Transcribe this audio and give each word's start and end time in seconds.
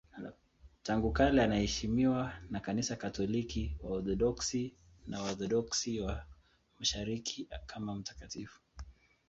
Tangu 0.83 1.11
kale 1.11 1.43
anaheshimiwa 1.43 2.33
na 2.49 2.59
Kanisa 2.59 2.95
Katoliki, 2.95 3.75
Waorthodoksi 3.83 4.73
na 5.07 5.21
Waorthodoksi 5.21 5.99
wa 5.99 6.25
Mashariki 6.79 7.47
kama 7.65 7.95
mtakatifu. 7.95 8.61